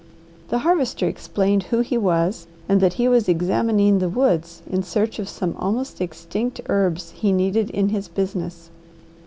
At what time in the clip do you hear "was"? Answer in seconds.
1.95-2.47, 3.07-3.29